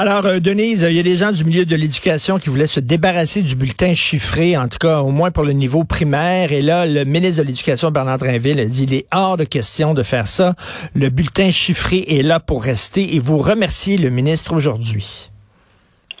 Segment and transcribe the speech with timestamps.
[0.00, 2.78] Alors, euh, Denise, il y a des gens du milieu de l'éducation qui voulaient se
[2.78, 6.52] débarrasser du bulletin chiffré, en tout cas au moins pour le niveau primaire.
[6.52, 9.94] Et là, le ministre de l'Éducation, Bernard Drinville, a dit il est hors de question
[9.94, 10.54] de faire ça.
[10.94, 13.16] Le bulletin chiffré est là pour rester.
[13.16, 15.30] Et vous remerciez le ministre aujourd'hui.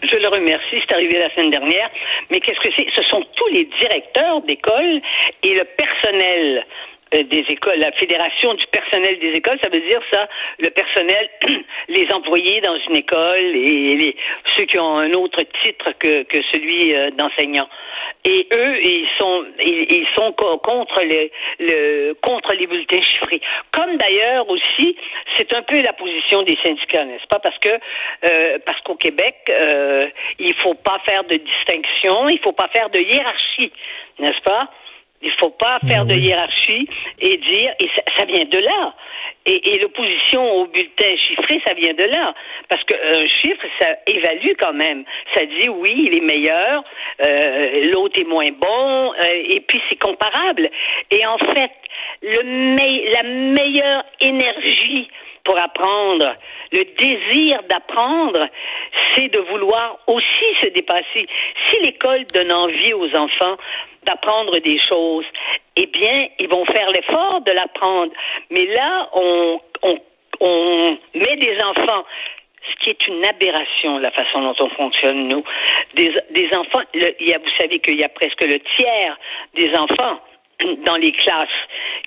[0.02, 1.88] Je le remercie, c'est arrivé la semaine dernière.
[2.32, 2.86] Mais qu'est-ce que c'est?
[2.96, 5.00] Ce sont tous les directeurs d'école
[5.44, 6.64] et le personnel
[7.12, 11.30] des écoles, la fédération du personnel des écoles, ça veut dire ça, le personnel,
[11.88, 14.16] les employés dans une école et les,
[14.56, 17.68] ceux qui ont un autre titre que, que celui euh, d'enseignant.
[18.24, 21.30] Et eux, ils sont ils, sont contre les
[21.60, 23.40] le contre les bulletins chiffrés.
[23.72, 24.96] Comme d'ailleurs aussi,
[25.36, 27.38] c'est un peu la position des syndicats, n'est-ce pas?
[27.38, 32.52] Parce que euh, parce qu'au Québec, euh, il faut pas faire de distinction, il faut
[32.52, 33.72] pas faire de hiérarchie,
[34.18, 34.68] n'est-ce pas?
[35.20, 36.88] Il faut pas faire de hiérarchie
[37.20, 38.94] et dire, et ça, vient de là.
[39.46, 42.34] Et, et l'opposition au bulletin chiffré, ça vient de là.
[42.68, 45.04] Parce qu'un chiffre, ça évalue quand même.
[45.34, 46.84] Ça dit, oui, il est meilleur,
[47.24, 50.68] euh, l'autre est moins bon, euh, et puis c'est comparable.
[51.10, 51.72] Et en fait,
[52.22, 52.68] le
[53.12, 55.08] la meilleure énergie
[55.44, 56.30] pour apprendre,
[56.72, 58.46] le désir d'apprendre,
[59.14, 61.26] c'est de vouloir aussi se dépasser.
[61.66, 63.56] Si l'école donne envie aux enfants
[64.08, 65.26] d'apprendre des choses,
[65.76, 68.12] eh bien, ils vont faire l'effort de l'apprendre.
[68.50, 69.98] Mais là, on, on,
[70.40, 72.04] on met des enfants
[72.68, 75.44] ce qui est une aberration, la façon dont on fonctionne, nous.
[75.94, 79.18] Des, des enfants, il y a, vous savez qu'il y a presque le tiers
[79.54, 80.20] des enfants
[80.84, 81.48] dans les classes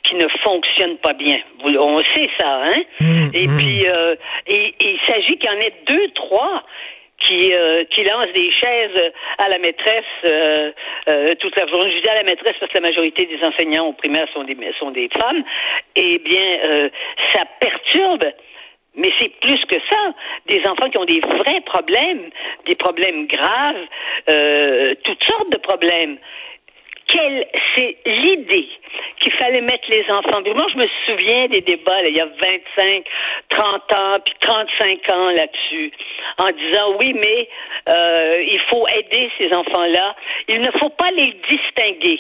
[0.04, 1.38] qui ne fonctionnent pas bien.
[1.64, 2.82] On sait ça, hein?
[3.00, 3.58] Mmh, et mmh.
[3.58, 4.16] puis, euh,
[4.48, 6.64] et, il s'agit qu'il y en ait deux, trois
[7.20, 10.72] qui, euh, qui lancent des chaises à la maîtresse euh,
[11.12, 11.92] euh, toute la journée.
[11.96, 14.58] Je dis à la maîtresse parce que la majorité des enseignants au primaire sont des,
[14.80, 15.44] sont des femmes.
[15.96, 16.90] Eh bien, euh,
[17.34, 18.26] ça perturbe.
[18.96, 20.14] Mais c'est plus que ça.
[20.48, 22.30] Des enfants qui ont des vrais problèmes,
[22.66, 23.86] des problèmes graves,
[24.30, 26.18] euh, toutes sortes de problèmes
[27.12, 27.46] quelle
[27.76, 28.68] c'est l'idée
[29.20, 30.42] qu'il fallait mettre les enfants.
[30.44, 33.04] Moi, je me souviens des débats il y a 25,
[33.50, 35.92] 30 ans, puis 35 ans là-dessus,
[36.40, 37.50] en disant oui, mais
[37.90, 40.16] euh, il faut aider ces enfants-là.
[40.48, 42.20] Il ne faut pas les distinguer.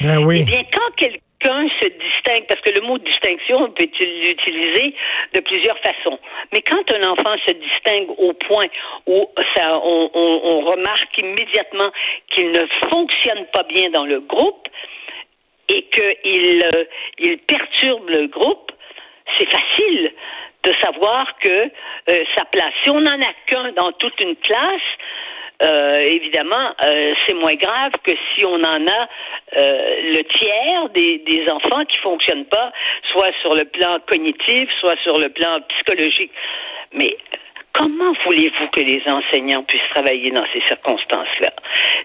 [0.00, 0.40] Ben oui.
[0.42, 4.94] Eh bien, quand quelqu'un se distingue, parce que le mot distinction, on peut l'utiliser
[5.34, 6.18] de plusieurs façons.
[6.52, 8.66] Mais quand un enfant se distingue au point
[9.06, 11.90] où ça, on remarque immédiatement
[12.30, 14.68] qu'il ne fonctionne pas bien dans le groupe
[15.68, 16.84] et qu'il euh,
[17.18, 18.72] il perturbe le groupe,
[19.36, 20.12] c'est facile
[20.64, 22.72] de savoir que euh, sa place.
[22.84, 24.80] Si on n'en a qu'un dans toute une classe,
[25.62, 29.08] euh, évidemment, euh, c'est moins grave que si on en a
[29.58, 32.72] euh, le tiers des, des enfants qui fonctionnent pas,
[33.12, 36.32] soit sur le plan cognitif, soit sur le plan psychologique.
[36.92, 37.16] Mais
[37.74, 41.52] Comment voulez-vous que les enseignants puissent travailler dans ces circonstances-là?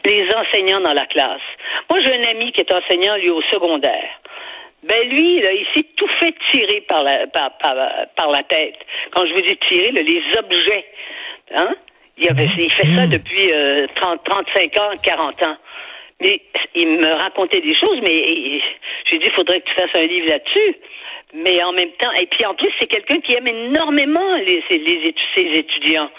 [0.06, 1.42] Les enseignants dans la classe.
[1.90, 4.10] Moi, j'ai un ami qui est enseignant, lui, au secondaire.
[4.84, 8.78] Ben lui, là, il s'est tout fait tirer par la, par, par, la tête.
[9.12, 10.86] Quand je vous dis tirer, les objets.
[11.54, 11.76] Hein?
[12.18, 15.58] Il, avait, il fait ça depuis euh, 30, 35 ans, 40 ans.
[16.22, 16.42] Mais
[16.74, 18.24] il me racontait des choses, mais
[19.06, 20.76] j'ai dit, il faudrait que tu fasses un livre là-dessus.
[21.34, 25.14] Mais en même temps, et puis en plus, c'est quelqu'un qui aime énormément les, les,
[25.36, 26.10] ses étudiants.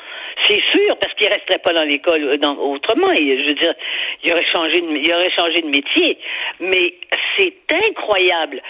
[0.42, 3.10] C'est sûr, parce qu'il resterait pas dans l'école euh, autrement.
[3.12, 3.74] Et, je veux dire,
[4.22, 6.18] il aurait changé de, il aurait changé de métier.
[6.60, 6.94] Mais
[7.36, 7.54] c'est
[7.88, 8.62] incroyable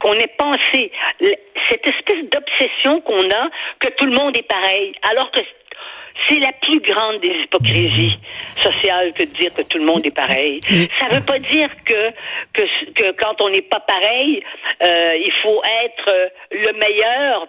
[0.00, 0.92] qu'on ait pensé
[1.68, 3.48] cette espèce d'obsession qu'on a
[3.80, 5.40] que tout le monde est pareil, alors que
[6.26, 8.18] c'est la plus grande des hypocrisies
[8.56, 10.60] sociales que de dire que tout le monde est pareil.
[10.98, 12.10] Ça veut pas dire que
[12.52, 12.62] que,
[12.92, 14.42] que quand on n'est pas pareil,
[14.82, 17.46] euh, il faut être le meilleur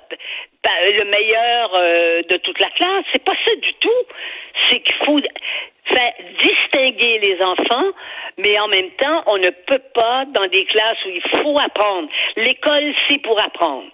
[0.83, 3.05] le meilleur euh, de toute la classe.
[3.11, 4.03] C'est pas ça du tout.
[4.63, 5.19] C'est qu'il faut
[5.85, 7.91] faire distinguer les enfants,
[8.37, 12.09] mais en même temps, on ne peut pas dans des classes où il faut apprendre.
[12.35, 13.87] L'école, c'est pour apprendre.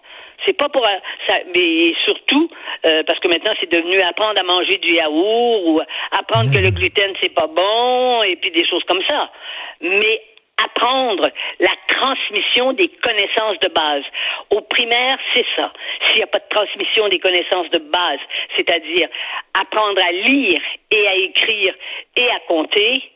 [0.45, 0.85] C'est pas pour
[1.27, 2.49] ça, mais surtout
[2.85, 5.81] euh, parce que maintenant c'est devenu apprendre à manger du yaourt ou
[6.11, 9.31] apprendre que le gluten c'est pas bon et puis des choses comme ça.
[9.79, 10.21] Mais
[10.57, 11.29] apprendre
[11.59, 14.03] la transmission des connaissances de base.
[14.51, 15.71] Au primaire, c'est ça.
[16.05, 18.19] S'il n'y a pas de transmission des connaissances de base,
[18.55, 19.07] c'est-à-dire
[19.53, 20.61] apprendre à lire
[20.91, 21.73] et à écrire
[22.15, 23.11] et à compter,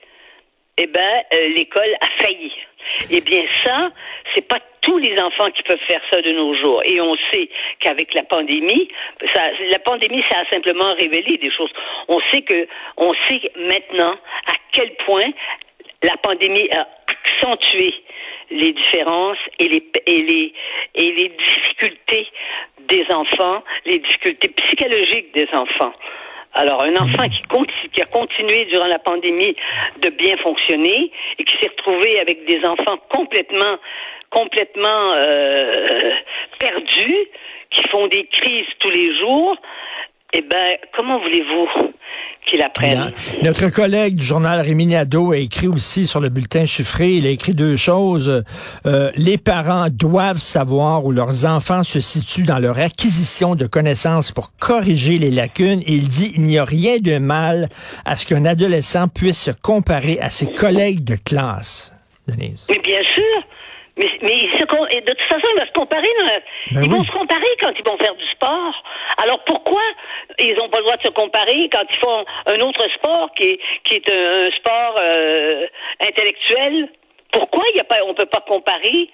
[0.77, 2.51] eh ben, euh, l'école a failli.
[3.09, 3.91] Eh bien, ça,
[4.33, 6.81] c'est pas tous les enfants qui peuvent faire ça de nos jours.
[6.85, 7.49] Et on sait
[7.79, 8.87] qu'avec la pandémie,
[9.69, 11.71] la pandémie, ça a simplement révélé des choses.
[12.07, 14.13] On sait que, on sait maintenant
[14.47, 15.25] à quel point
[16.03, 16.87] la pandémie a
[17.27, 17.93] accentué
[18.49, 20.53] les différences et les, et les,
[20.95, 22.27] et les difficultés
[22.87, 25.93] des enfants, les difficultés psychologiques des enfants.
[26.53, 29.55] Alors, un enfant qui, qui a continué durant la pandémie
[30.01, 33.77] de bien fonctionner et qui s'est retrouvé avec des enfants complètement,
[34.29, 36.11] complètement euh,
[36.57, 37.27] perdus,
[37.69, 39.57] qui font des crises tous les jours,
[40.33, 41.69] eh ben, comment voulez-vous
[42.49, 43.11] qu'il apprenne?
[43.43, 47.29] Notre collègue du journal Rémi Nadeau a écrit aussi sur le bulletin chiffré, il a
[47.29, 48.43] écrit deux choses.
[48.85, 54.31] Euh, les parents doivent savoir où leurs enfants se situent dans leur acquisition de connaissances
[54.31, 55.81] pour corriger les lacunes.
[55.85, 57.69] Et il dit, il n'y a rien de mal
[58.05, 61.91] à ce qu'un adolescent puisse se comparer à ses collègues de classe.
[62.27, 62.67] Denise.
[62.69, 63.26] Mais bien sûr.
[63.97, 66.07] Mais, mais de toute façon, il va se comparer.
[66.71, 68.83] Ben ils vont se comparer quand ils vont faire du sport.
[69.17, 69.81] Alors pourquoi
[70.39, 73.43] ils n'ont pas le droit de se comparer quand ils font un autre sport qui
[73.43, 75.67] est, qui est un, sport euh,
[76.07, 76.89] intellectuel?
[77.31, 79.09] Pourquoi il y a pas, on peut pas comparer?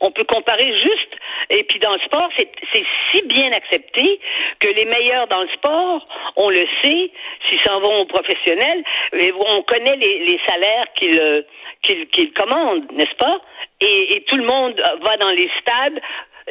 [0.00, 1.14] On peut comparer juste.
[1.50, 4.20] Et puis dans le sport, c'est si bien accepté
[4.58, 6.06] que les meilleurs dans le sport,
[6.36, 7.10] on le sait,
[7.48, 11.44] s'ils s'en vont aux professionnels, on connaît les, salaires qu'ils
[11.82, 13.40] qu'ils commandent, n'est-ce pas?
[13.80, 16.00] Et, tout le monde va dans les stades.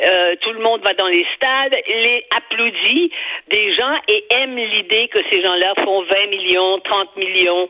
[0.06, 3.12] Euh, tout le monde va dans les stades, les applaudit
[3.50, 7.68] des gens et aime l'idée que ces gens-là font 20 millions, 30 millions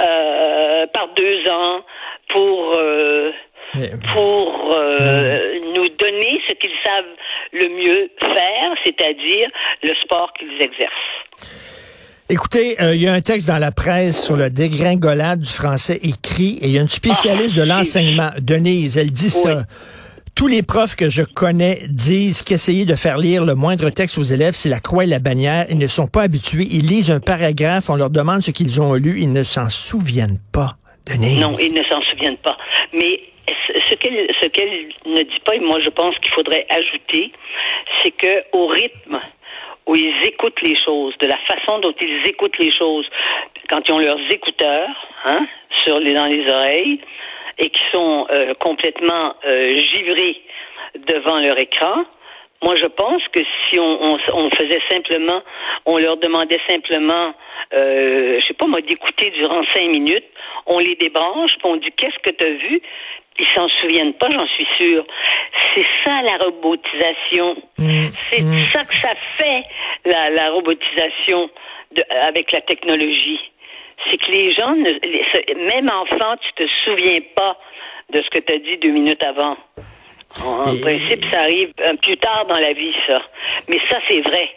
[0.00, 1.84] euh, par deux ans
[2.30, 2.87] pour euh,
[4.14, 5.40] pour euh,
[5.74, 7.04] nous donner ce qu'ils savent
[7.52, 9.48] le mieux faire, c'est-à-dire
[9.82, 10.92] le sport qu'ils exercent.
[12.30, 15.98] Écoutez, euh, il y a un texte dans la presse sur le dégringolade du français
[16.02, 19.64] écrit et il y a une spécialiste de ah, l'enseignement, Denise, elle dit ça.
[20.34, 24.22] Tous les profs que je connais disent qu'essayer de faire lire le moindre texte aux
[24.22, 25.66] élèves, c'est la croix et la bannière.
[25.70, 26.68] Ils ne sont pas habitués.
[26.70, 30.38] Ils lisent un paragraphe, on leur demande ce qu'ils ont lu, ils ne s'en souviennent
[30.52, 30.76] pas.
[31.40, 32.56] Non, ils ne s'en souviennent pas.
[32.92, 33.20] Mais
[33.88, 37.32] ce qu'elle ce qu'elle ne dit pas, et moi je pense qu'il faudrait ajouter,
[38.02, 39.20] c'est que au rythme
[39.86, 43.06] où ils écoutent les choses, de la façon dont ils écoutent les choses,
[43.70, 45.46] quand ils ont leurs écouteurs, hein,
[45.84, 47.00] sur les dans les oreilles,
[47.58, 50.40] et qui sont euh, complètement euh, givrés
[50.94, 52.04] devant leur écran,
[52.62, 55.42] moi, je pense que si on, on, on, faisait simplement,
[55.86, 57.32] on leur demandait simplement,
[57.74, 60.26] euh, je sais pas moi, d'écouter durant cinq minutes,
[60.66, 62.82] on les débranche, puis on dit qu'est-ce que tu as vu,
[63.38, 65.04] ils s'en souviennent pas, j'en suis sûre.
[65.74, 67.56] C'est ça la robotisation.
[67.78, 68.06] Mmh.
[68.30, 68.58] C'est mmh.
[68.72, 69.62] ça que ça fait
[70.04, 71.48] la, la robotisation
[71.92, 73.40] de, avec la technologie.
[74.10, 77.56] C'est que les gens, ne, même enfant, tu te souviens pas
[78.10, 79.56] de ce que tu as dit deux minutes avant.
[80.44, 81.72] En principe, ça arrive
[82.02, 83.20] plus tard dans la vie, ça.
[83.68, 84.48] Mais ça, c'est vrai.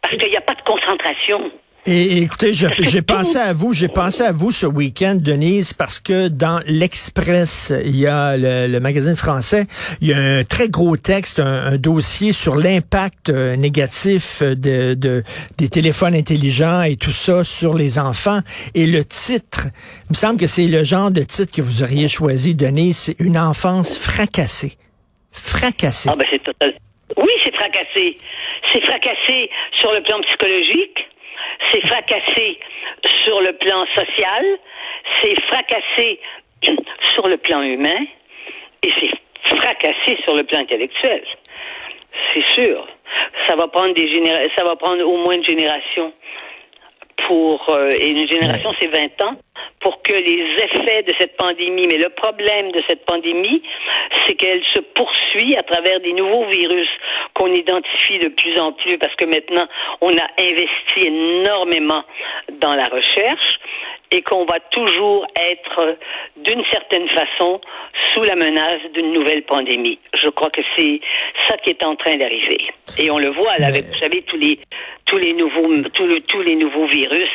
[0.00, 1.50] Parce qu'il n'y a pas de concentration.
[1.88, 6.26] Et, écoutez, j'ai pensé à vous, j'ai pensé à vous ce week-end, Denise, parce que
[6.26, 9.66] dans l'Express, il y a le, magazine français,
[10.00, 15.22] il y a un très gros texte, un, dossier sur l'impact euh, négatif de, de,
[15.58, 18.40] des téléphones intelligents et tout ça sur les enfants.
[18.74, 19.68] Et le titre,
[20.06, 23.16] il me semble que c'est le genre de titre que vous auriez choisi, Denise, c'est
[23.20, 24.76] une enfance fracassée.
[25.36, 26.08] Fracassée.
[26.12, 26.74] Ah ben c'est total.
[27.16, 28.14] Oui, c'est fracassé.
[28.72, 31.06] C'est fracassé sur le plan psychologique
[31.72, 32.58] c'est fracassé
[33.24, 34.58] sur le plan social,
[35.20, 36.20] c'est fracassé
[37.14, 38.06] sur le plan humain
[38.82, 41.22] et c'est fracassé sur le plan intellectuel.
[42.32, 42.86] C'est sûr.
[43.46, 44.06] Ça va prendre des
[44.56, 46.12] ça va prendre au moins une génération
[47.26, 49.36] pour euh, et une génération c'est 20 ans
[49.80, 53.62] pour que les effets de cette pandémie mais le problème de cette pandémie
[54.26, 56.88] c'est qu'elle se poursuit à travers des nouveaux virus
[57.34, 59.66] qu'on identifie de plus en plus parce que maintenant
[60.00, 62.04] on a investi énormément
[62.60, 63.58] dans la recherche
[64.10, 65.98] et qu'on va toujours être
[66.36, 67.60] d'une certaine façon
[68.14, 69.98] sous la menace d'une nouvelle pandémie.
[70.14, 71.00] Je crois que c'est
[71.48, 72.58] ça qui est en train d'arriver.
[72.98, 74.58] Et on le voit là, avec, vous savez, tous les
[75.04, 77.30] tous les nouveaux tous, tous les nouveaux virus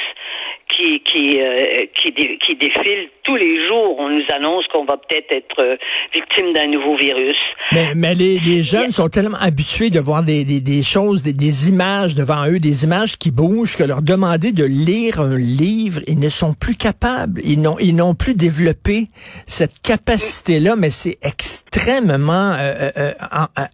[0.68, 3.96] qui qui euh, qui, qui défilent tous les jours.
[4.00, 5.76] On nous annonce qu'on va peut-être être, euh,
[6.14, 7.36] victime d'un nouveau virus.
[7.72, 11.34] Mais, mais les, les, jeunes sont tellement habitués de voir des, des, des choses, des,
[11.34, 16.02] des, images devant eux, des images qui bougent, que leur demander de lire un livre,
[16.08, 17.42] ils ne sont plus capables.
[17.44, 19.08] Ils n'ont ils n'ont plus développé
[19.46, 23.12] cette capacité-là, mais c'est extrêmement euh, euh,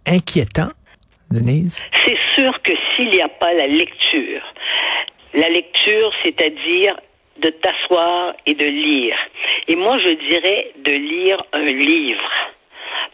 [0.06, 0.68] inquiétant.
[1.30, 1.84] Denise?
[2.04, 4.42] C'est sûr que s'il n'y a pas la lecture,
[5.34, 6.96] la lecture, c'est-à-dire
[7.38, 9.16] de t'asseoir et de lire.
[9.68, 12.30] Et moi, je dirais de lire un livre.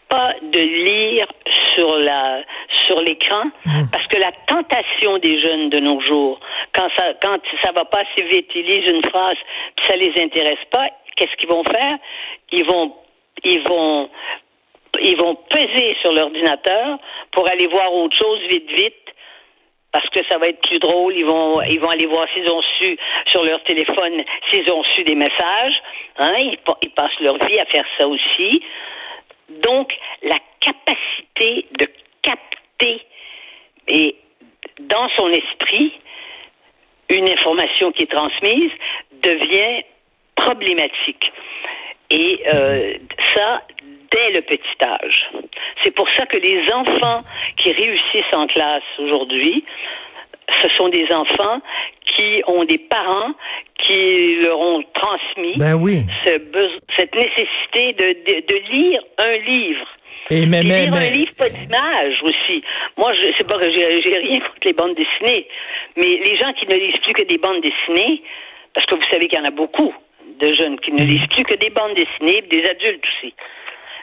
[0.07, 1.27] Pas de lire
[1.75, 2.43] sur la
[2.85, 3.43] sur l'écran,
[3.91, 6.39] parce que la tentation des jeunes de nos jours,
[6.73, 9.37] quand ça quand ça va pas assez vite, ils lisent une phrase,
[9.75, 11.97] puis ça les intéresse pas, qu'est-ce qu'ils vont faire?
[12.51, 12.95] Ils vont
[13.43, 14.09] ils vont
[15.01, 16.97] ils vont peser sur l'ordinateur
[17.31, 19.05] pour aller voir autre chose vite vite
[19.95, 21.15] parce que ça va être plus drôle.
[21.15, 22.97] Ils vont, ils vont aller voir s'ils ont su
[23.27, 25.81] sur leur téléphone, s'ils ont su des messages.
[26.17, 26.35] Hein,
[26.81, 28.61] ils, passent leur vie à faire ça aussi.
[29.49, 31.87] Donc, la capacité de
[32.21, 33.05] capter
[33.87, 34.15] et
[34.79, 35.93] dans son esprit
[37.09, 38.71] une information qui est transmise
[39.23, 39.83] devient
[40.35, 41.31] problématique.
[42.09, 42.95] Et euh,
[43.33, 43.61] ça,
[44.15, 45.29] dès le petit âge.
[45.83, 47.19] C'est pour ça que les enfants
[47.57, 49.63] qui réussissent en classe aujourd'hui,
[50.61, 51.59] ce sont des enfants
[52.05, 53.33] qui ont des parents
[53.83, 56.03] qui leur ont transmis ben oui.
[56.23, 56.39] ce
[56.95, 59.87] cette nécessité de, de, de, lire un livre.
[60.29, 61.07] Et mais, mais, lire mais...
[61.07, 62.63] un livre, pas d'image aussi.
[62.97, 65.47] Moi, je sais pas que j'ai rien contre les bandes dessinées,
[65.97, 68.21] mais les gens qui ne lisent plus que des bandes dessinées,
[68.73, 69.93] parce que vous savez qu'il y en a beaucoup
[70.39, 73.33] de jeunes qui ne lisent plus que des bandes dessinées, des adultes aussi.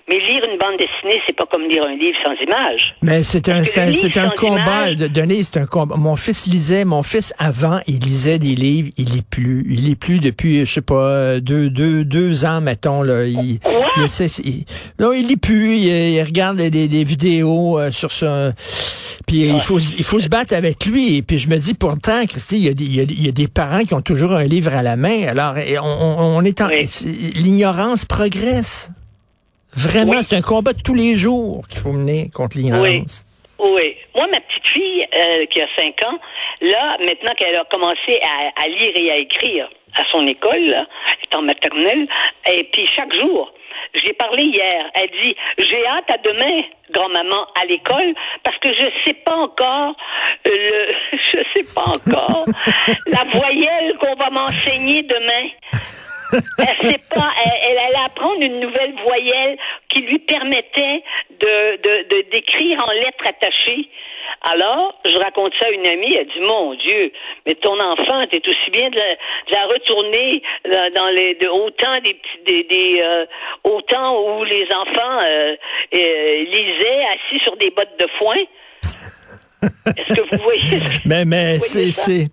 [0.09, 2.95] Mais lire une bande dessinée, c'est pas comme lire un livre sans image.
[3.03, 5.95] Mais c'est un, c'est un, c'est un combat, image, Denis, c'est un combat.
[5.97, 9.65] Mon fils lisait, mon fils avant, il lisait des livres, il lit plus.
[9.71, 13.25] Il lit plus depuis, je sais pas, deux, deux, deux ans, mettons, là.
[13.25, 13.61] Il,
[13.97, 14.65] il, sait, il,
[14.99, 18.53] non, il lit plus, il, il regarde des, des vidéos euh, sur ce,
[19.27, 21.19] puis il faut, il faut se battre avec lui.
[21.19, 23.25] Et puis je me dis, pourtant, Christy, il y, a des, il, y a, il
[23.27, 25.29] y a des parents qui ont toujours un livre à la main.
[25.29, 26.89] Alors, on, on est en, Oui.
[27.37, 28.91] l'ignorance progresse.
[29.75, 30.19] Vraiment, Oui.
[30.23, 33.25] c'est un combat de tous les jours qu'il faut mener contre l'ignorance.
[33.59, 33.97] Oui.
[34.17, 36.19] Moi, ma petite fille, euh, qui a 5 ans,
[36.61, 40.87] là, maintenant qu'elle a commencé à, à, lire et à écrire à son école, là,
[41.09, 42.07] elle est en maternelle,
[42.51, 43.53] et puis chaque jour,
[43.95, 48.87] j'ai parlé hier, elle dit, j'ai hâte à demain, grand-maman, à l'école, parce que je
[49.05, 49.95] sais pas encore,
[50.47, 52.45] euh, le, je sais pas encore,
[53.07, 55.49] la voyelle qu'on va m'enseigner demain.
[56.33, 59.59] Elle sait pas, elle, elle allait apprendre une nouvelle voyelle
[59.89, 61.03] qui lui permettait
[61.43, 63.89] de, de, de d'écrire en lettres attachées.
[64.45, 67.13] Alors, je raconte ça à une amie, elle dit, mon Dieu,
[67.47, 70.43] mais ton enfant, t'es aussi bien de la, de la retourner
[70.97, 73.27] dans, les, de, autant des petits, des, des euh,
[73.65, 75.55] autant où les enfants euh,
[75.95, 78.37] euh, lisaient assis sur des bottes de foin.
[79.97, 80.79] Est-ce que vous voyez?
[81.05, 82.27] Mais, mais, c'est?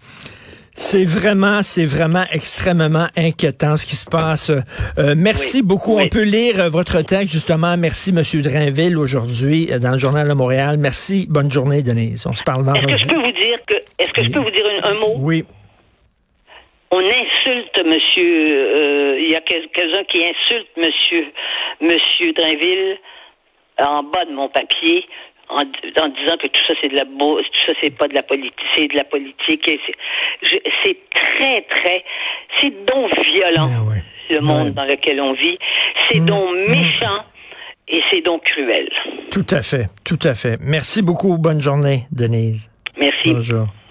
[0.80, 4.50] C'est, vraiment, c'est vraiment extrêmement inquiétant ce qui se passe.
[4.50, 5.98] Euh, merci Oui, beaucoup.
[5.98, 6.04] oui.
[6.06, 7.76] On peut lire euh, votre texte justement.
[7.78, 10.78] Merci Monsieur Drainville aujourd'hui euh, dans le journal de Montréal.
[10.80, 11.28] Merci.
[11.30, 12.26] Bonne journée Denise.
[12.28, 12.92] On se parle Est-ce vendredi.
[12.94, 15.14] que je peux vous dire que, est-ce que je peux vous dire un, un mot?
[15.18, 15.44] Oui.
[16.92, 21.26] on insulte monsieur euh, il y a quel- quelqu'un qui insulte monsieur
[21.82, 22.98] monsieur Drainville
[23.78, 25.06] en bas de mon papier
[25.50, 28.14] en, en disant que tout ça c'est de la beau- tout ça c'est pas de
[28.14, 29.70] la politique c'est de la politique
[30.84, 32.04] c'est très très
[32.58, 34.04] c'est donc violent Ah ouais.
[34.30, 34.72] le monde Ouais.
[34.74, 35.58] dans lequel on vit
[36.10, 36.26] c'est Mm.
[36.26, 37.26] donc méchant
[37.88, 38.88] et c'est donc cruel
[39.32, 39.88] Tout à fait.
[40.06, 40.58] Tout à fait.
[40.62, 41.38] Merci beaucoup.
[41.40, 42.70] Bonne journée Denise.
[42.98, 43.66] merci Bonjour.